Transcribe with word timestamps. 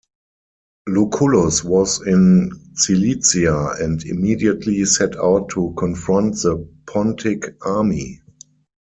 Lucullus 0.89 1.63
was 1.63 2.01
in 2.01 2.49
Cilicia 2.73 3.75
and 3.79 4.03
immediately 4.03 4.83
set 4.85 5.15
out 5.19 5.49
to 5.49 5.75
confront 5.77 6.37
the 6.41 6.67
Pontic 6.87 7.43
army. 7.63 8.19